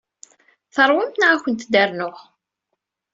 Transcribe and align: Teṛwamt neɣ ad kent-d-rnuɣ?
Teṛwamt 0.75 1.19
neɣ 1.19 1.29
ad 1.33 1.41
kent-d-rnuɣ? 1.43 2.17